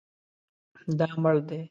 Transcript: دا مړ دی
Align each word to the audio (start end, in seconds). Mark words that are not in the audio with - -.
دا 0.97 1.05
مړ 1.21 1.33
دی 1.47 1.61